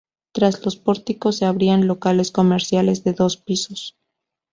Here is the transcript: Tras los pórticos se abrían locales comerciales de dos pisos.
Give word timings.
Tras 0.31 0.65
los 0.65 0.77
pórticos 0.77 1.37
se 1.37 1.45
abrían 1.45 1.85
locales 1.85 2.31
comerciales 2.31 3.03
de 3.03 3.13
dos 3.13 3.37
pisos. 3.37 3.99